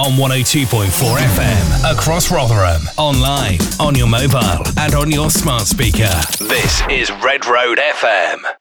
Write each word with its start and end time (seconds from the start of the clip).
on 0.00 0.12
102.4 0.12 1.18
FM 1.18 1.92
across 1.92 2.30
Rotherham, 2.30 2.80
online, 2.96 3.58
on 3.78 3.94
your 3.94 4.06
mobile, 4.06 4.64
and 4.78 4.94
on 4.94 5.10
your 5.10 5.28
smart 5.28 5.66
speaker. 5.66 6.08
This 6.38 6.80
is 6.88 7.10
Red 7.22 7.44
Road 7.44 7.76
FM. 7.76 8.59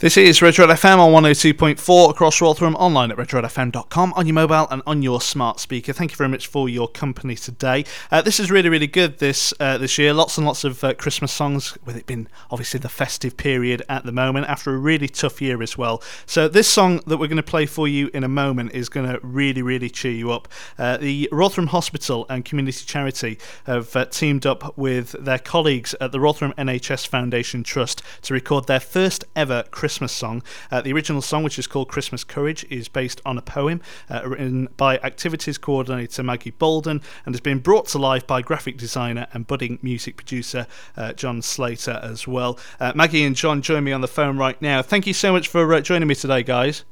This 0.00 0.16
is 0.16 0.40
Red 0.40 0.54
FM 0.54 0.96
on 0.96 1.22
102.4 1.22 2.08
across 2.08 2.40
Rotherham, 2.40 2.74
online 2.76 3.10
at 3.10 3.18
redroadfm.com, 3.18 4.14
on 4.14 4.26
your 4.26 4.32
mobile 4.32 4.66
and 4.70 4.80
on 4.86 5.02
your 5.02 5.20
smart 5.20 5.60
speaker. 5.60 5.92
Thank 5.92 6.12
you 6.12 6.16
very 6.16 6.30
much 6.30 6.46
for 6.46 6.70
your 6.70 6.88
company 6.88 7.34
today. 7.34 7.84
Uh, 8.10 8.22
this 8.22 8.40
is 8.40 8.50
really, 8.50 8.70
really 8.70 8.86
good 8.86 9.18
this 9.18 9.52
uh, 9.60 9.76
this 9.76 9.98
year. 9.98 10.14
Lots 10.14 10.38
and 10.38 10.46
lots 10.46 10.64
of 10.64 10.82
uh, 10.82 10.94
Christmas 10.94 11.32
songs, 11.32 11.76
with 11.84 11.98
it 11.98 12.06
being 12.06 12.28
obviously 12.50 12.80
the 12.80 12.88
festive 12.88 13.36
period 13.36 13.82
at 13.90 14.06
the 14.06 14.10
moment, 14.10 14.46
after 14.46 14.74
a 14.74 14.78
really 14.78 15.06
tough 15.06 15.42
year 15.42 15.62
as 15.62 15.76
well. 15.76 16.02
So, 16.24 16.48
this 16.48 16.66
song 16.66 17.02
that 17.06 17.18
we're 17.18 17.28
going 17.28 17.36
to 17.36 17.42
play 17.42 17.66
for 17.66 17.86
you 17.86 18.08
in 18.14 18.24
a 18.24 18.28
moment 18.28 18.72
is 18.72 18.88
going 18.88 19.06
to 19.06 19.20
really, 19.22 19.60
really 19.60 19.90
cheer 19.90 20.12
you 20.12 20.32
up. 20.32 20.48
Uh, 20.78 20.96
the 20.96 21.28
Rotherham 21.30 21.66
Hospital 21.66 22.24
and 22.30 22.42
Community 22.42 22.86
Charity 22.86 23.38
have 23.64 23.94
uh, 23.94 24.06
teamed 24.06 24.46
up 24.46 24.78
with 24.78 25.10
their 25.22 25.38
colleagues 25.38 25.94
at 26.00 26.10
the 26.10 26.20
Rotherham 26.20 26.54
NHS 26.56 27.06
Foundation 27.06 27.62
Trust 27.62 28.02
to 28.22 28.32
record 28.32 28.66
their 28.66 28.80
first 28.80 29.26
ever 29.36 29.64
Christmas 29.70 29.89
Christmas 29.90 30.12
song. 30.12 30.40
Uh, 30.70 30.80
the 30.80 30.92
original 30.92 31.20
song, 31.20 31.42
which 31.42 31.58
is 31.58 31.66
called 31.66 31.88
Christmas 31.88 32.22
Courage, 32.22 32.64
is 32.70 32.86
based 32.86 33.20
on 33.26 33.36
a 33.36 33.42
poem 33.42 33.80
uh, 34.08 34.22
written 34.24 34.68
by 34.76 34.98
activities 34.98 35.58
coordinator 35.58 36.22
Maggie 36.22 36.52
Bolden 36.52 37.02
and 37.26 37.34
has 37.34 37.40
been 37.40 37.58
brought 37.58 37.88
to 37.88 37.98
life 37.98 38.24
by 38.24 38.40
graphic 38.40 38.76
designer 38.76 39.26
and 39.32 39.48
budding 39.48 39.80
music 39.82 40.16
producer 40.16 40.68
uh, 40.96 41.12
John 41.14 41.42
Slater 41.42 41.98
as 42.04 42.28
well. 42.28 42.56
Uh, 42.78 42.92
Maggie 42.94 43.24
and 43.24 43.34
John 43.34 43.62
join 43.62 43.82
me 43.82 43.90
on 43.90 44.00
the 44.00 44.06
phone 44.06 44.38
right 44.38 44.62
now. 44.62 44.80
Thank 44.80 45.08
you 45.08 45.12
so 45.12 45.32
much 45.32 45.48
for 45.48 45.74
uh, 45.74 45.80
joining 45.80 46.06
me 46.06 46.14
today, 46.14 46.44
guys. 46.44 46.84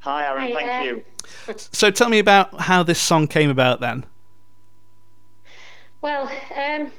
Hi, 0.00 0.26
Aaron. 0.26 0.52
Hi 0.54 0.54
Thank 0.54 0.84
you. 0.86 1.04
So 1.56 1.92
tell 1.92 2.08
me 2.08 2.18
about 2.18 2.62
how 2.62 2.82
this 2.82 3.00
song 3.00 3.28
came 3.28 3.48
about 3.48 3.78
then. 3.78 4.06
Well, 6.00 6.28
um, 6.56 6.90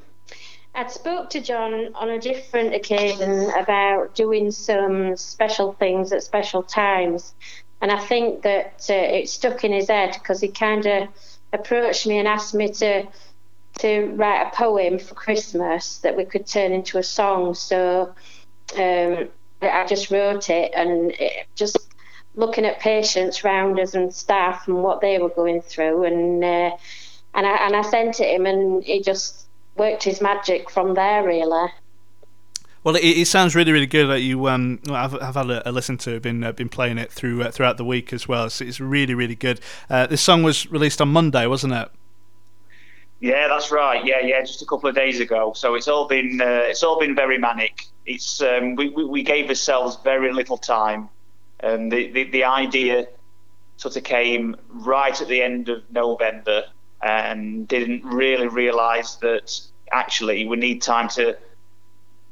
I'd 0.75 0.91
spoke 0.91 1.29
to 1.31 1.39
John 1.39 1.93
on 1.93 2.09
a 2.09 2.19
different 2.19 2.73
occasion 2.73 3.52
about 3.52 4.16
doing 4.16 4.49
some 4.49 5.15
special 5.15 5.73
things 5.73 6.11
at 6.11 6.23
special 6.23 6.63
times, 6.63 7.33
and 7.81 7.91
I 7.91 7.99
think 7.99 8.41
that 8.41 8.88
uh, 8.89 8.93
it 8.93 9.30
stuck 9.30 9.63
in 9.63 9.71
his 9.71 9.88
head 9.88 10.13
because 10.13 10.41
he 10.41 10.47
kind 10.47 10.85
of 10.85 11.09
approached 11.52 12.07
me 12.07 12.17
and 12.17 12.27
asked 12.27 12.55
me 12.55 12.69
to 12.69 13.05
to 13.80 14.05
write 14.15 14.47
a 14.47 14.55
poem 14.55 14.99
for 14.99 15.15
Christmas 15.15 15.97
that 15.99 16.15
we 16.15 16.25
could 16.25 16.45
turn 16.45 16.71
into 16.71 16.97
a 16.97 17.03
song. 17.03 17.55
So 17.55 18.13
um, 18.77 19.30
I 19.61 19.85
just 19.87 20.09
wrote 20.09 20.49
it, 20.49 20.71
and 20.75 21.11
it, 21.11 21.47
just 21.55 21.77
looking 22.35 22.65
at 22.65 22.80
patients 22.80 23.43
round 23.43 23.80
us 23.80 23.93
and 23.93 24.11
staff 24.13 24.67
and 24.67 24.81
what 24.83 25.02
they 25.02 25.19
were 25.19 25.30
going 25.30 25.61
through, 25.61 26.05
and 26.05 26.43
uh, 26.43 26.71
and 27.35 27.45
I 27.45 27.55
and 27.67 27.75
I 27.75 27.83
sent 27.83 28.19
it 28.19 28.35
him, 28.35 28.47
and 28.47 28.83
he 28.83 29.03
just 29.03 29.43
worked 29.75 30.03
his 30.03 30.21
magic 30.21 30.69
from 30.69 30.93
there, 30.93 31.23
really. 31.23 31.69
Well, 32.83 32.95
it, 32.95 33.03
it 33.03 33.27
sounds 33.27 33.55
really, 33.55 33.71
really 33.71 33.88
good 33.88 34.07
that 34.07 34.21
you. 34.21 34.47
Um, 34.49 34.80
I've, 34.89 35.15
I've 35.15 35.35
had 35.35 35.49
a, 35.49 35.69
a 35.69 35.71
listen 35.71 35.97
to, 35.99 36.19
been 36.19 36.43
uh, 36.43 36.52
been 36.52 36.69
playing 36.69 36.97
it 36.97 37.11
through 37.11 37.41
uh, 37.43 37.52
throughout 37.52 37.77
the 37.77 37.85
week 37.85 38.11
as 38.11 38.27
well. 38.27 38.49
So 38.49 38.65
it's 38.65 38.80
really, 38.80 39.13
really 39.13 39.35
good. 39.35 39.61
Uh, 39.89 40.07
this 40.07 40.21
song 40.21 40.43
was 40.43 40.69
released 40.69 41.02
on 41.02 41.09
Monday, 41.09 41.47
wasn't 41.47 41.73
it? 41.73 41.89
Yeah, 43.21 43.47
that's 43.47 43.71
right. 43.71 44.05
Yeah, 44.05 44.19
yeah, 44.19 44.41
just 44.41 44.61
a 44.61 44.65
couple 44.65 44.89
of 44.89 44.95
days 44.95 45.21
ago. 45.21 45.53
So 45.55 45.75
it's 45.75 45.87
all 45.87 46.09
been 46.09 46.41
uh, 46.41 46.65
it's 46.65 46.83
all 46.83 46.99
been 46.99 47.15
very 47.15 47.37
manic. 47.37 47.85
It's 48.05 48.41
um, 48.41 48.75
we, 48.75 48.89
we 48.89 49.05
we 49.05 49.23
gave 49.23 49.47
ourselves 49.47 49.97
very 50.03 50.33
little 50.33 50.58
time, 50.58 51.08
and 51.61 51.89
the, 51.89 52.11
the 52.11 52.23
the 52.25 52.43
idea 52.43 53.08
sort 53.77 53.95
of 53.95 54.03
came 54.03 54.58
right 54.67 55.21
at 55.21 55.30
the 55.30 55.41
end 55.41 55.69
of 55.69 55.83
November, 55.89 56.65
and 57.03 57.67
didn't 57.67 58.03
really 58.05 58.47
realise 58.47 59.15
that 59.15 59.59
actually 59.91 60.45
we 60.45 60.57
need 60.57 60.81
time 60.81 61.07
to 61.09 61.37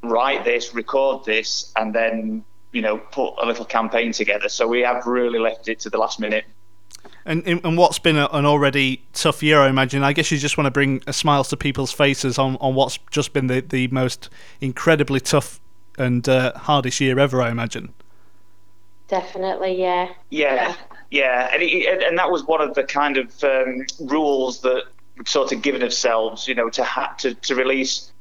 write 0.03 0.43
this, 0.43 0.73
record 0.73 1.25
this, 1.25 1.71
and 1.75 1.93
then 1.93 2.43
you 2.71 2.81
know 2.81 2.97
put 2.97 3.33
a 3.41 3.45
little 3.45 3.65
campaign 3.65 4.11
together. 4.11 4.49
So 4.49 4.67
we 4.67 4.81
have 4.81 5.05
really 5.05 5.39
left 5.39 5.67
it 5.67 5.79
to 5.81 5.89
the 5.89 5.97
last 5.97 6.19
minute. 6.19 6.45
And 7.25 7.45
and 7.45 7.77
what's 7.77 7.99
been 7.99 8.17
a, 8.17 8.27
an 8.31 8.45
already 8.45 9.03
tough 9.13 9.43
year, 9.43 9.59
I 9.59 9.69
imagine. 9.69 10.03
I 10.03 10.13
guess 10.13 10.31
you 10.31 10.37
just 10.37 10.57
want 10.57 10.65
to 10.65 10.71
bring 10.71 11.03
a 11.05 11.13
smile 11.13 11.43
to 11.45 11.57
people's 11.57 11.91
faces 11.91 12.39
on, 12.39 12.57
on 12.59 12.73
what's 12.73 12.97
just 13.11 13.33
been 13.33 13.47
the, 13.47 13.61
the 13.61 13.87
most 13.89 14.29
incredibly 14.59 15.19
tough 15.19 15.59
and 15.97 16.27
uh, 16.27 16.53
hardest 16.57 16.99
year 16.99 17.19
ever, 17.19 17.41
I 17.41 17.51
imagine. 17.51 17.93
Definitely, 19.11 19.77
yeah. 19.77 20.13
Yeah, 20.29 20.73
yeah, 21.09 21.49
and, 21.51 21.61
it, 21.61 22.01
and 22.01 22.17
that 22.17 22.31
was 22.31 22.45
one 22.45 22.61
of 22.61 22.75
the 22.75 22.83
kind 22.83 23.17
of 23.17 23.43
um, 23.43 23.85
rules 23.99 24.61
that 24.61 24.85
we've 25.17 25.27
sort 25.27 25.51
of 25.51 25.61
given 25.61 25.83
ourselves, 25.83 26.47
you 26.47 26.55
know, 26.55 26.69
to 26.69 26.83
ha- 26.85 27.13
to 27.17 27.33
to 27.35 27.55
release 27.55 28.13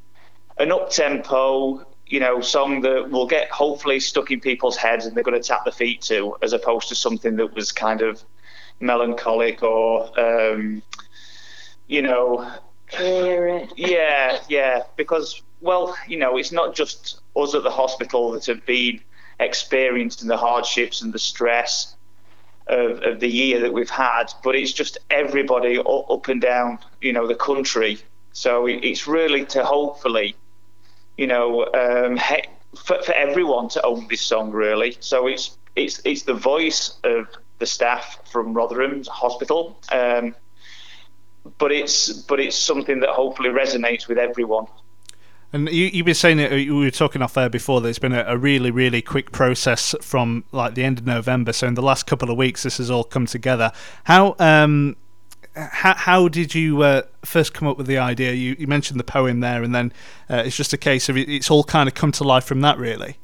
an 0.59 0.73
up 0.73 0.91
tempo, 0.91 1.87
you 2.09 2.19
know, 2.19 2.41
song 2.41 2.81
that 2.81 3.09
will 3.09 3.29
get 3.29 3.53
hopefully 3.53 4.01
stuck 4.01 4.33
in 4.33 4.41
people's 4.41 4.77
heads 4.77 5.07
and 5.07 5.17
they're 5.17 5.23
going 5.23 5.41
to 5.41 5.49
tap 5.49 5.65
their 5.65 5.73
feet 5.73 6.03
to, 6.03 6.37
as 6.43 6.53
opposed 6.53 6.89
to 6.89 6.97
something 6.97 7.37
that 7.37 7.55
was 7.55 7.71
kind 7.71 8.03
of 8.03 8.25
melancholic 8.81 9.63
or, 9.63 10.11
um, 10.19 10.83
you 11.87 12.03
know, 12.03 12.53
yeah, 13.77 14.41
yeah, 14.49 14.83
because 14.97 15.41
well, 15.61 15.97
you 16.09 16.17
know, 16.17 16.37
it's 16.37 16.51
not 16.51 16.75
just 16.75 17.21
us 17.37 17.55
at 17.55 17.63
the 17.63 17.71
hospital 17.71 18.33
that 18.33 18.47
have 18.47 18.67
been 18.67 19.01
experiencing 19.41 20.29
the 20.29 20.37
hardships 20.37 21.03
and 21.03 21.13
the 21.13 21.19
stress 21.19 21.97
of, 22.67 23.03
of 23.03 23.21
the 23.21 23.29
year 23.29 23.61
that 23.61 23.73
we've 23.73 23.91
had, 23.91 24.33
but 24.45 24.55
it's 24.55 24.73
just 24.73 24.99
everybody 25.11 25.79
up 25.79 26.29
and 26.29 26.41
down, 26.41 26.79
you 27.01 27.13
know, 27.13 27.27
the 27.27 27.35
country. 27.35 27.99
So 28.33 28.67
it's 28.67 29.09
really 29.09 29.45
to 29.47 29.65
hopefully, 29.65 30.37
you 31.17 31.27
know, 31.27 31.67
um, 31.75 32.19
for, 32.77 33.03
for 33.03 33.13
everyone 33.13 33.69
to 33.71 33.83
own 33.85 34.07
this 34.09 34.21
song 34.21 34.53
really. 34.53 34.97
So 35.01 35.27
it's 35.27 35.57
it's 35.75 36.01
it's 36.05 36.23
the 36.23 36.35
voice 36.35 36.99
of 37.03 37.27
the 37.59 37.67
staff 37.67 38.21
from 38.31 38.55
Rotherham 38.55 39.03
Hospital, 39.05 39.79
um, 39.91 40.35
but 41.59 41.73
it's 41.73 42.13
but 42.13 42.41
it's 42.41 42.57
something 42.57 43.01
that 43.01 43.11
hopefully 43.11 43.51
resonates 43.51 44.07
with 44.09 44.19
everyone. 44.19 44.67
And 45.53 45.69
you, 45.69 45.87
you've 45.87 46.07
been 46.07 46.15
saying 46.15 46.39
it. 46.39 46.53
We 46.53 46.71
were 46.71 46.91
talking 46.91 47.23
off 47.23 47.35
there 47.35 47.49
before. 47.49 47.81
That 47.81 47.89
it's 47.89 47.99
been 47.99 48.13
a, 48.13 48.25
a, 48.27 48.37
really, 48.37 48.71
really 48.71 49.03
quick 49.03 49.33
process 49.33 49.95
from 50.01 50.45
like 50.53 50.75
the 50.75 50.85
end 50.85 50.99
of 50.99 51.07
November. 51.07 51.53
So 51.53 51.67
in 51.67 51.75
the 51.75 51.83
last 51.83 52.07
couple 52.07 52.31
of 52.31 52.37
weeks, 52.37 52.63
this 52.63 52.79
has 52.79 52.91
all 52.91 53.03
come 53.03 53.27
together. 53.27 53.73
How 54.05 54.37
um, 54.39 54.97
how, 55.55 55.95
how 55.95 56.29
did 56.29 56.55
you 56.55 56.83
uh, 56.83 57.03
first 57.25 57.53
come 57.53 57.67
up 57.67 57.77
with 57.77 57.87
the 57.87 57.99
idea? 57.99 58.33
You, 58.33 58.55
you 58.59 58.67
mentioned 58.67 59.01
the 59.01 59.05
poem 59.05 59.41
there, 59.41 59.63
and 59.63 59.75
then 59.75 59.93
uh, 60.29 60.43
it's 60.47 60.57
just 60.57 60.73
a 60.73 60.79
case 60.79 61.09
of 61.09 61.17
it's 61.17 61.51
all 61.51 61.65
kind 61.65 61.89
of 61.89 61.95
come 61.95 62.13
to 62.13 62.25
life 62.25 62.45
from 62.45 62.61
that, 62.61 62.79
really. 62.79 63.17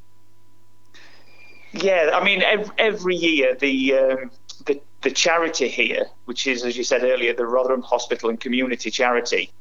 Yeah, 1.72 2.10
I 2.14 2.24
mean, 2.24 2.42
every, 2.42 2.74
every 2.78 3.16
year 3.16 3.54
the, 3.54 3.94
um, 3.94 4.30
the 4.64 4.80
the 5.02 5.10
charity 5.10 5.68
here, 5.68 6.06
which 6.24 6.46
is, 6.46 6.64
as 6.64 6.76
you 6.76 6.82
said 6.82 7.04
earlier, 7.04 7.32
the 7.32 7.46
Rotherham 7.46 7.82
Hospital 7.82 8.30
and 8.30 8.40
Community 8.40 8.90
Charity, 8.90 9.52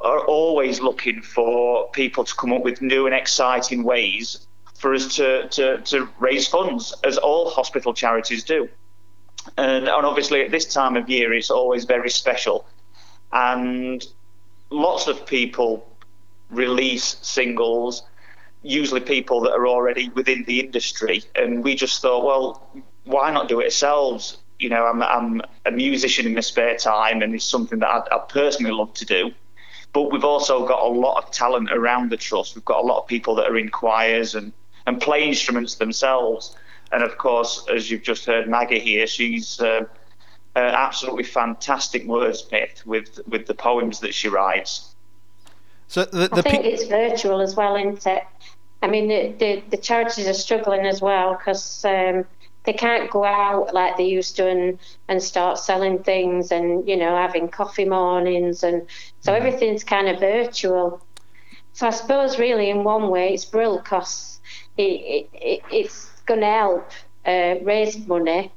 are 0.00 0.20
always 0.20 0.80
looking 0.80 1.20
for 1.22 1.90
people 1.90 2.24
to 2.24 2.34
come 2.34 2.52
up 2.52 2.62
with 2.62 2.80
new 2.80 3.06
and 3.06 3.14
exciting 3.14 3.82
ways 3.82 4.46
for 4.78 4.94
us 4.94 5.14
to, 5.16 5.46
to, 5.48 5.78
to 5.82 6.08
raise 6.18 6.48
funds, 6.48 6.94
as 7.04 7.18
all 7.18 7.50
hospital 7.50 7.92
charities 7.92 8.44
do. 8.44 8.68
And, 9.58 9.88
and 9.88 10.06
obviously, 10.06 10.42
at 10.42 10.50
this 10.50 10.64
time 10.72 10.96
of 10.96 11.08
year, 11.08 11.34
it's 11.34 11.50
always 11.50 11.84
very 11.84 12.08
special. 12.08 12.66
And 13.32 14.04
lots 14.70 15.06
of 15.06 15.26
people 15.26 15.86
release 16.50 17.16
singles, 17.20 18.02
usually 18.62 19.00
people 19.00 19.42
that 19.42 19.52
are 19.52 19.66
already 19.66 20.08
within 20.10 20.44
the 20.44 20.60
industry. 20.60 21.24
And 21.34 21.62
we 21.62 21.74
just 21.74 22.00
thought, 22.00 22.24
well, 22.24 22.82
why 23.04 23.30
not 23.30 23.48
do 23.48 23.60
it 23.60 23.64
ourselves? 23.64 24.38
You 24.58 24.70
know, 24.70 24.86
I'm, 24.86 25.02
I'm 25.02 25.42
a 25.66 25.70
musician 25.70 26.26
in 26.26 26.34
my 26.34 26.40
spare 26.40 26.76
time, 26.76 27.20
and 27.20 27.34
it's 27.34 27.44
something 27.44 27.80
that 27.80 27.88
I, 27.88 28.16
I 28.16 28.18
personally 28.28 28.72
love 28.72 28.94
to 28.94 29.04
do. 29.04 29.32
But 29.92 30.12
we've 30.12 30.24
also 30.24 30.66
got 30.66 30.82
a 30.82 30.88
lot 30.88 31.22
of 31.22 31.30
talent 31.32 31.72
around 31.72 32.10
the 32.10 32.16
trust. 32.16 32.54
We've 32.54 32.64
got 32.64 32.82
a 32.82 32.86
lot 32.86 33.00
of 33.00 33.06
people 33.06 33.34
that 33.36 33.46
are 33.46 33.58
in 33.58 33.70
choirs 33.70 34.34
and, 34.34 34.52
and 34.86 35.00
play 35.00 35.26
instruments 35.26 35.76
themselves. 35.76 36.56
And 36.92 37.02
of 37.02 37.18
course, 37.18 37.66
as 37.72 37.90
you've 37.90 38.02
just 38.02 38.24
heard 38.24 38.48
Maggie 38.48 38.80
here, 38.80 39.06
she's 39.06 39.60
uh, 39.60 39.84
uh, 40.56 40.58
absolutely 40.58 41.24
fantastic 41.24 42.06
wordsmith 42.06 42.84
with 42.84 43.20
with 43.28 43.46
the 43.46 43.54
poems 43.54 44.00
that 44.00 44.14
she 44.14 44.28
writes. 44.28 44.94
So 45.88 46.04
the, 46.04 46.28
the 46.28 46.38
I 46.38 46.42
think 46.42 46.62
pe- 46.62 46.72
it's 46.72 46.84
virtual 46.84 47.40
as 47.40 47.56
well, 47.56 47.76
isn't 47.76 48.06
it? 48.06 48.24
I 48.82 48.86
mean, 48.86 49.08
the, 49.08 49.34
the, 49.38 49.62
the 49.70 49.76
charities 49.76 50.26
are 50.26 50.34
struggling 50.34 50.86
as 50.86 51.02
well 51.02 51.34
because 51.34 51.84
um, 51.84 52.24
they 52.64 52.72
can't 52.72 53.10
go 53.10 53.24
out 53.24 53.72
like 53.72 53.96
they 53.96 54.06
used 54.06 54.36
to 54.36 54.48
and, 54.48 54.78
and 55.08 55.22
start 55.22 55.58
selling 55.58 56.02
things 56.02 56.52
and 56.52 56.86
you 56.88 56.96
know 56.96 57.16
having 57.16 57.48
coffee 57.48 57.84
mornings 57.84 58.62
and 58.62 58.86
so 59.20 59.32
mm-hmm. 59.32 59.46
everything's 59.46 59.84
kind 59.84 60.08
of 60.08 60.20
virtual 60.20 61.00
so 61.72 61.86
i 61.86 61.90
suppose 61.90 62.38
really 62.38 62.70
in 62.70 62.84
one 62.84 63.08
way 63.08 63.32
it's 63.32 63.44
brilliant 63.44 63.84
because 63.84 64.40
it, 64.76 65.28
it, 65.32 65.62
it's 65.70 66.10
going 66.26 66.40
to 66.40 66.46
help 66.46 66.90
uh, 67.26 67.54
raise 67.62 68.06
money 68.06 68.52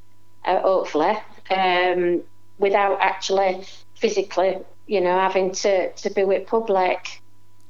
uh, 0.46 0.60
hopefully 0.62 1.18
um, 1.50 2.22
without 2.58 3.00
actually 3.02 3.66
physically, 3.96 4.58
you 4.88 5.02
know, 5.02 5.18
having 5.18 5.52
to, 5.52 5.92
to 5.94 6.10
be 6.10 6.24
with 6.24 6.48
public. 6.48 7.22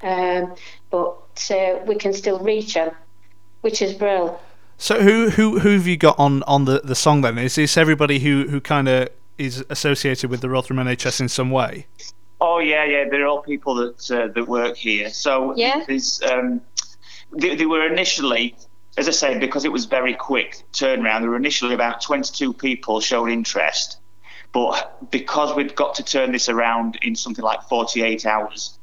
Um, 0.02 0.54
but 0.90 1.50
uh, 1.50 1.78
we 1.86 1.94
can 1.96 2.12
still 2.12 2.38
reach 2.38 2.74
them, 2.74 2.92
which 3.60 3.80
is 3.80 3.94
brilliant. 3.94 4.36
So 4.76 5.02
who 5.02 5.30
who 5.30 5.60
who 5.60 5.70
have 5.70 5.86
you 5.86 5.96
got 5.96 6.18
on, 6.18 6.42
on 6.44 6.64
the, 6.64 6.80
the 6.82 6.94
song 6.94 7.22
then? 7.22 7.38
Is 7.38 7.54
this 7.54 7.76
everybody 7.76 8.18
who, 8.18 8.48
who 8.48 8.60
kind 8.60 8.88
of 8.88 9.08
is 9.38 9.64
associated 9.70 10.30
with 10.30 10.40
the 10.40 10.50
Rotherham 10.50 10.84
NHS 10.84 11.20
in 11.20 11.28
some 11.28 11.50
way? 11.50 11.86
Oh 12.40 12.58
yeah, 12.58 12.84
yeah. 12.84 13.08
They're 13.08 13.26
all 13.26 13.42
people 13.42 13.74
that 13.76 14.10
uh, 14.10 14.28
that 14.28 14.48
work 14.48 14.76
here. 14.76 15.10
So 15.10 15.56
yeah, 15.56 15.84
there's 15.86 16.20
um, 16.22 16.60
they, 17.32 17.54
they 17.54 17.66
were 17.66 17.86
initially 17.86 18.56
as 18.96 19.08
I 19.08 19.10
say, 19.10 19.38
because 19.38 19.64
it 19.64 19.72
was 19.72 19.86
very 19.86 20.14
quick 20.14 20.62
turnaround, 20.72 21.20
there 21.20 21.30
were 21.30 21.36
initially 21.36 21.74
about 21.74 22.00
22 22.00 22.52
people 22.52 23.00
showing 23.00 23.32
interest. 23.32 23.98
But 24.52 25.10
because 25.10 25.54
we'd 25.56 25.74
got 25.74 25.96
to 25.96 26.04
turn 26.04 26.30
this 26.30 26.48
around 26.48 26.98
in 27.02 27.16
something 27.16 27.44
like 27.44 27.62
48 27.64 28.24
hours, 28.24 28.78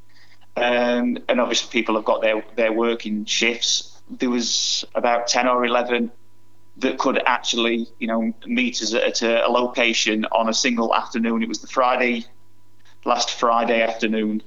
um, 0.57 1.17
and 1.29 1.39
obviously 1.39 1.71
people 1.71 1.95
have 1.95 2.03
got 2.03 2.21
their, 2.21 2.43
their 2.55 2.73
working 2.73 3.23
shifts, 3.23 3.90
there 4.19 4.29
was 4.29 4.85
about 4.95 5.27
10 5.27 5.47
or 5.47 5.65
11 5.65 6.11
that 6.77 6.97
could 6.97 7.21
actually, 7.25 7.87
you 7.99 8.07
know, 8.07 8.33
meet 8.45 8.81
us 8.81 8.93
at 8.93 9.21
a, 9.21 9.47
location 9.49 10.25
on 10.25 10.49
a 10.49 10.53
single 10.53 10.95
afternoon. 10.95 11.43
It 11.43 11.49
was 11.49 11.59
the 11.59 11.67
Friday, 11.67 12.25
last 13.05 13.31
Friday 13.31 13.81
afternoon, 13.81 14.41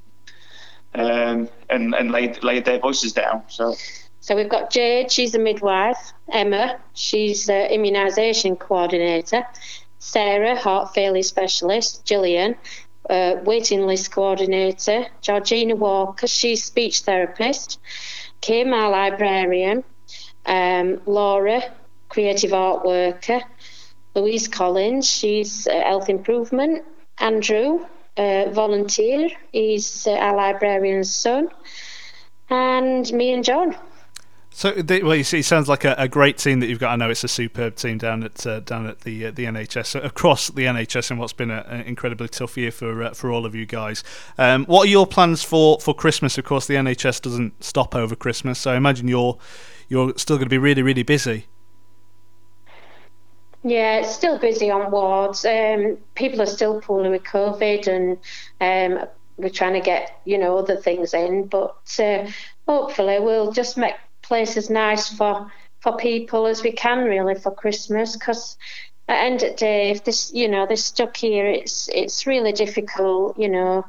um, 0.95 1.49
and 1.69 1.95
and 1.95 2.11
laid 2.11 2.43
laid 2.43 2.65
their 2.65 2.79
voices 2.79 3.13
down. 3.13 3.43
So 3.49 3.75
so 4.25 4.35
we've 4.35 4.49
got 4.49 4.71
Jade, 4.71 5.13
she's 5.13 5.35
a 5.35 5.39
midwife. 5.39 6.15
Emma, 6.33 6.79
she's 6.95 7.45
the 7.45 7.69
immunisation 7.71 8.59
coordinator. 8.59 9.47
Sarah, 9.99 10.57
heart 10.57 10.95
failure 10.95 11.23
specialist. 11.23 12.07
Gillian, 12.07 12.57
uh, 13.11 13.37
waiting 13.45 13.87
list 13.87 14.13
coordinator. 14.13 15.07
Georgina 15.21 15.77
Walker, 15.77 16.27
she's 16.27 16.65
speech 16.65 17.01
therapist. 17.01 17.79
Kim, 18.45 18.75
our 18.75 18.91
librarian. 18.91 19.85
Um, 20.45 21.01
Laura, 21.07 21.63
creative 22.11 22.53
art 22.53 22.85
worker. 22.85 23.41
Louise 24.15 24.49
Collins, 24.49 25.09
she's 25.09 25.67
uh, 25.67 25.81
health 25.81 26.11
improvement. 26.11 26.85
Andrew, 27.19 27.87
uh, 28.19 28.51
volunteer, 28.51 29.31
he's 29.51 30.07
uh, 30.07 30.11
our 30.13 30.37
librarian's 30.37 31.15
son. 31.15 31.49
And 32.51 33.11
me 33.15 33.33
and 33.33 33.43
John. 33.43 33.77
So, 34.57 34.73
well, 35.03 35.17
you 35.17 35.25
see, 35.25 35.41
it 35.41 35.45
sounds 35.45 35.69
like 35.69 35.85
a, 35.85 35.97
a, 35.99 36.07
great 36.07 36.39
team 36.39 36.61
that 36.61 36.69
you've 36.69 36.79
got. 36.79 36.93
I 36.93 36.97
know 36.97 37.11
it's 37.11 37.25
a 37.25 37.29
superb 37.29 37.75
team 37.75 37.99
down 37.99 38.23
at 38.23 38.47
uh, 38.47 38.61
down 38.61 38.87
at 38.87 39.01
the 39.01 39.27
uh, 39.27 39.31
the 39.33 39.47
NHS 39.47 40.05
across 40.05 40.47
the 40.47 40.63
NHS, 40.67 41.11
and 41.11 41.19
what's 41.19 41.33
been 41.33 41.51
an 41.51 41.81
incredibly 41.81 42.29
tough 42.29 42.57
year 42.57 42.71
for 42.71 43.03
uh, 43.03 43.15
for 43.15 43.33
all 43.33 43.47
of 43.47 43.57
you 43.57 43.67
guys. 43.67 44.05
Um, 44.39 44.65
what 44.67 44.87
are 44.87 44.91
your 44.91 45.09
plans 45.09 45.43
for, 45.43 45.81
for 45.81 45.93
Christmas? 45.93 46.39
Of 46.39 46.45
course, 46.45 46.69
the 46.69 46.75
NHS 46.75 47.21
doesn't 47.23 47.65
stop 47.65 47.97
over 47.97 48.15
Christmas, 48.15 48.61
so 48.61 48.71
I 48.71 48.77
imagine 48.77 49.09
you're 49.09 49.37
you're 49.89 50.13
still 50.17 50.37
going 50.37 50.47
to 50.47 50.51
be 50.51 50.59
really 50.59 50.83
really 50.83 51.03
busy. 51.03 51.47
Yeah, 53.65 53.97
it's 53.97 54.15
still 54.15 54.39
busy 54.39 54.71
on 54.71 54.93
wards. 54.93 55.45
Um, 55.45 55.99
people 56.15 56.41
are 56.41 56.47
still 56.47 56.81
poorly 56.81 57.09
with 57.09 57.25
COVID, 57.25 57.89
and 57.89 58.19
um, 59.01 59.09
we're 59.37 59.49
trying 59.49 59.73
to 59.73 59.81
get 59.81 60.21
you 60.25 60.39
know 60.39 60.57
other 60.57 60.77
things 60.77 61.13
in, 61.13 61.49
but 61.49 61.99
uh, 61.99 62.29
hopefully 62.69 63.19
we'll 63.19 63.51
just 63.51 63.77
make 63.77 63.97
place 64.25 64.57
as 64.57 64.71
nice 64.71 65.09
for 65.13 65.51
for 65.81 65.97
people 65.97 66.47
as 66.47 66.63
we 66.63 66.73
can 66.73 67.05
really 67.05 67.35
for 67.35 67.51
Christmas 67.55 68.17
because 68.17 68.57
at 69.07 69.19
end 69.19 69.43
of 69.43 69.51
the 69.51 69.57
day 69.57 69.91
if 69.91 70.05
this 70.05 70.33
you 70.33 70.49
know 70.49 70.67
they're 70.67 70.77
stuck 70.77 71.17
here 71.17 71.47
it's 71.47 71.89
it's 71.93 72.27
really 72.27 72.53
difficult 72.53 73.39
you 73.39 73.49
know. 73.49 73.85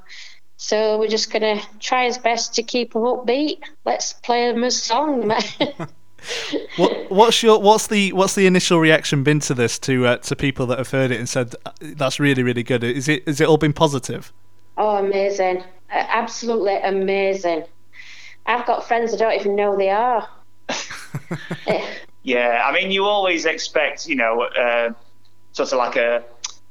So 0.58 0.98
we're 1.00 1.10
just 1.10 1.32
gonna 1.32 1.62
try 1.80 2.06
as 2.06 2.18
best 2.18 2.56
to 2.56 2.64
keep 2.64 2.94
them 2.94 3.04
upbeat. 3.04 3.60
Let's 3.86 4.14
play 4.14 4.52
them 4.52 4.64
a 4.64 4.72
song 4.72 5.28
what, 6.78 7.12
what's 7.12 7.44
your 7.44 7.60
what's 7.62 7.88
the 7.88 8.14
what's 8.14 8.36
the 8.36 8.48
initial 8.48 8.80
reaction 8.80 9.24
been 9.24 9.40
to 9.42 9.54
this 9.54 9.78
to 9.80 10.06
uh, 10.06 10.18
to 10.18 10.36
people 10.36 10.66
that 10.68 10.78
have 10.78 10.90
heard 10.92 11.12
it 11.12 11.20
and 11.20 11.30
said 11.30 11.56
that's 11.82 12.20
really 12.20 12.44
really 12.44 12.64
good. 12.64 12.84
Is 12.84 13.08
it 13.08 13.24
is 13.26 13.40
it 13.42 13.48
all 13.48 13.58
been 13.58 13.74
positive? 13.74 14.34
Oh 14.78 14.98
amazing. 14.98 15.64
Absolutely 15.90 16.78
amazing 16.78 17.66
I've 18.46 18.66
got 18.66 18.88
friends 18.88 19.14
I 19.14 19.18
don't 19.18 19.34
even 19.34 19.56
know 19.56 19.76
they 19.76 19.90
are. 19.90 20.28
yeah, 22.24 22.64
I 22.66 22.72
mean, 22.72 22.92
you 22.92 23.06
always 23.06 23.46
expect, 23.46 24.08
you 24.08 24.16
know, 24.16 24.44
uh, 24.44 24.94
sort 25.54 25.72
of 25.72 25.78
like 25.78 25.96
a 25.96 26.24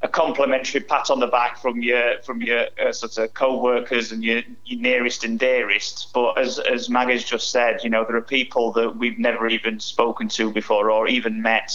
a 0.05 0.09
complimentary 0.09 0.82
pat 0.82 1.09
on 1.09 1.19
the 1.19 1.26
back 1.26 1.59
from 1.59 1.81
your 1.81 2.21
from 2.23 2.43
your 2.43 2.67
uh, 2.79 2.93
sort 2.93 3.17
of 3.17 3.32
co-workers 3.32 4.12
and 4.12 4.23
your, 4.23 4.43
your 4.67 4.79
nearest 4.79 5.25
and 5.25 5.38
dearest. 5.38 6.12
But 6.12 6.38
as 6.38 6.59
as 6.59 6.91
Mag 6.91 7.09
has 7.09 7.25
just 7.25 7.50
said, 7.50 7.82
you 7.82 7.88
know, 7.88 8.05
there 8.05 8.17
are 8.17 8.23
people 8.23 8.71
that 8.73 8.97
we've 8.97 9.19
never 9.19 9.49
even 9.49 9.81
spoken 9.81 10.29
to 10.29 10.53
before 10.53 10.91
or 10.91 11.09
even 11.09 11.41
met 11.41 11.75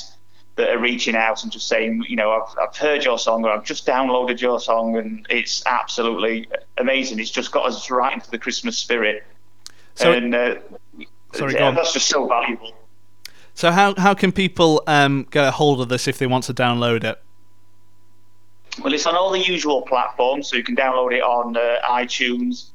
that 0.58 0.70
are 0.70 0.80
reaching 0.80 1.16
out 1.16 1.42
and 1.42 1.52
just 1.52 1.68
saying, 1.68 2.04
you 2.08 2.16
know, 2.16 2.32
I've, 2.32 2.56
I've 2.62 2.78
heard 2.78 3.04
your 3.04 3.18
song 3.18 3.46
or 3.46 3.50
I've 3.50 3.64
just 3.64 3.88
downloaded 3.88 4.42
your 4.42 4.60
song 4.60 4.98
and 4.98 5.26
it's 5.30 5.66
absolutely 5.66 6.48
amazing. 6.78 7.18
It's 7.20 7.32
just 7.32 7.52
got 7.52 7.66
us 7.66 7.90
right 7.90 8.14
into 8.14 8.30
the 8.30 8.38
Christmas 8.38 8.78
spirit. 8.78 9.24
So, 10.00 10.14
and 10.14 10.34
uh, 10.34 10.56
sorry, 11.34 11.56
yeah, 11.56 11.72
that's 11.72 11.92
just 11.92 12.08
so 12.08 12.26
valuable. 12.26 12.72
So 13.54 13.70
how 13.70 13.94
how 13.98 14.14
can 14.14 14.32
people 14.32 14.82
um, 14.88 15.28
get 15.30 15.46
a 15.46 15.52
hold 15.52 15.82
of 15.82 15.90
this 15.90 16.08
if 16.08 16.18
they 16.18 16.26
want 16.26 16.46
to 16.46 16.54
download 16.54 17.04
it? 17.04 17.22
Well, 18.82 18.94
it's 18.94 19.06
on 19.06 19.18
all 19.18 19.30
the 19.30 19.42
usual 19.42 19.82
platforms, 19.82 20.48
so 20.48 20.56
you 20.56 20.64
can 20.64 20.78
download 20.78 21.12
it 21.12 21.22
on 21.22 21.58
uh, 21.58 21.80
iTunes, 21.84 22.70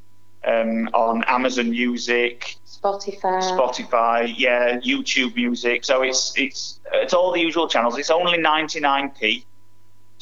um, 0.45 0.91
on 0.93 1.25
Amazon 1.25 1.71
Music, 1.71 2.57
Spotify, 2.67 3.41
Spotify, 3.41 4.35
yeah, 4.37 4.79
YouTube 4.81 5.35
Music. 5.35 5.83
So 5.83 6.03
it's 6.03 6.35
it's 6.37 6.81
it's 6.93 7.15
all 7.15 7.33
the 7.33 7.41
usual 7.41 7.69
channels. 7.69 7.97
It's 7.97 8.11
only 8.11 8.37
99p. 8.37 9.45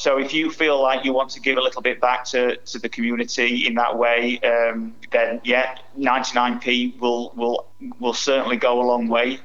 So 0.02 0.18
if 0.18 0.34
you 0.34 0.50
feel 0.50 0.82
like 0.82 1.04
you 1.04 1.12
want 1.12 1.30
to 1.30 1.40
give 1.40 1.58
a 1.58 1.60
little 1.60 1.80
bit 1.80 2.00
back 2.00 2.24
to, 2.24 2.56
to 2.56 2.80
the 2.80 2.88
community 2.88 3.68
in 3.68 3.74
that 3.76 3.96
way, 3.96 4.40
um, 4.40 4.96
then 5.12 5.40
yeah, 5.44 5.78
99p 5.96 6.98
will 6.98 7.32
will 7.36 7.68
will 8.00 8.12
certainly 8.12 8.56
go 8.56 8.80
a 8.80 8.82
long 8.82 9.06
way 9.06 9.38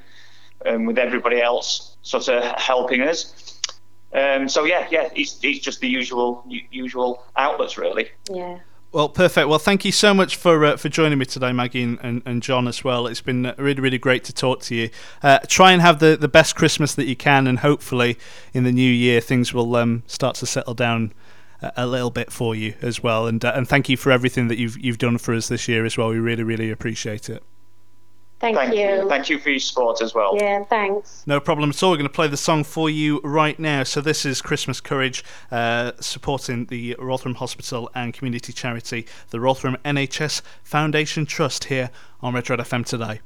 um, 0.66 0.86
with 0.86 0.98
everybody 0.98 1.40
else 1.40 1.96
sort 2.02 2.28
of 2.30 2.44
helping 2.60 3.02
us. 3.02 3.60
Um, 4.12 4.50
so 4.50 4.66
yeah, 4.66 4.88
yeah, 4.90 5.10
it's, 5.16 5.38
it's 5.44 5.60
just 5.60 5.80
the 5.80 5.90
usual 5.90 6.44
usual 6.72 7.24
outlets 7.36 7.78
really. 7.78 8.10
Yeah. 8.28 8.58
Well, 8.98 9.10
perfect. 9.10 9.48
Well, 9.48 9.60
thank 9.60 9.86
you 9.86 9.92
so 9.92 10.12
much 10.12 10.38
for 10.38 10.66
uh, 10.66 10.76
for 10.76 10.90
joining 10.90 11.20
me 11.20 11.26
today, 11.26 11.54
Maggie 11.54 11.84
and, 11.84 12.00
and, 12.02 12.24
and, 12.26 12.42
John 12.42 12.68
as 12.68 12.84
well. 12.84 13.06
It's 13.06 13.22
been 13.22 13.54
really, 13.60 13.80
really 13.80 14.00
great 14.00 14.24
to 14.24 14.34
talk 14.34 14.60
to 14.62 14.76
you. 14.76 14.90
Uh, 15.22 15.38
try 15.48 15.72
and 15.72 15.84
have 15.84 16.00
the, 16.00 16.18
the 16.18 16.28
best 16.28 16.56
Christmas 16.56 16.96
that 16.96 17.06
you 17.06 17.16
can, 17.16 17.46
and 17.46 17.60
hopefully 17.60 18.18
in 18.56 18.64
the 18.64 18.72
new 18.72 18.92
year 18.92 19.22
things 19.22 19.54
will 19.54 19.76
um, 19.76 20.02
start 20.08 20.34
to 20.38 20.48
settle 20.48 20.74
down 20.74 21.14
a, 21.62 21.74
a, 21.78 21.86
little 21.86 22.10
bit 22.10 22.32
for 22.32 22.56
you 22.56 22.74
as 22.82 23.04
well. 23.04 23.28
And 23.28 23.46
uh, 23.46 23.52
and 23.54 23.70
thank 23.70 23.88
you 23.88 23.98
for 23.98 24.12
everything 24.12 24.48
that 24.48 24.58
you've 24.58 24.80
you've 24.84 24.98
done 24.98 25.20
for 25.20 25.36
us 25.36 25.48
this 25.48 25.68
year 25.68 25.86
as 25.86 25.96
well. 25.96 26.10
We 26.10 26.18
really, 26.18 26.42
really 26.42 26.72
appreciate 26.72 27.30
it. 27.30 27.44
Thank, 28.40 28.56
Thank 28.56 28.76
you. 28.76 28.82
you. 28.82 29.10
Thank 29.10 29.30
you 29.30 29.40
for 29.40 29.50
your 29.50 29.60
support 29.60 30.00
as 30.02 30.14
well. 30.14 30.38
Yeah, 30.38 30.64
thanks. 30.66 31.24
No 31.26 31.40
problem 31.40 31.72
at 31.72 31.82
all. 31.82 31.90
We're 31.90 31.98
going 31.98 32.08
to 32.08 32.14
play 32.14 32.28
the 32.28 32.38
song 32.38 32.64
for 32.64 32.88
you 32.88 33.20
right 33.24 33.58
now. 33.58 33.82
So 33.84 34.00
this 34.00 34.26
is 34.26 34.42
Christmas 34.44 34.80
Courage, 34.80 35.24
uh, 35.52 35.94
supporting 36.00 36.66
the 36.66 36.96
Rotherham 37.00 37.36
Hospital 37.36 37.90
and 37.96 38.14
community 38.14 38.54
charity, 38.54 39.08
the 39.32 39.40
Rotherham 39.40 39.78
NHS 39.84 40.44
Foundation 40.64 41.26
Trust, 41.26 41.66
here 41.66 41.90
on 42.22 42.36
Red 42.36 42.48
Red 42.50 42.60
FM 42.60 42.86
today. 42.86 43.22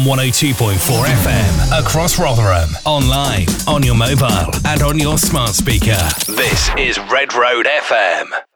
On 0.00 0.18
102.4 0.18 1.06
FM 1.06 1.80
across 1.80 2.18
Rotherham, 2.18 2.70
online, 2.84 3.46
on 3.66 3.82
your 3.82 3.94
mobile, 3.94 4.50
and 4.66 4.82
on 4.82 4.98
your 4.98 5.18
smart 5.18 5.50
speaker. 5.50 5.98
This 6.26 6.70
is 6.76 6.98
Red 7.10 7.34
Road 7.34 7.66
FM. 7.66 8.49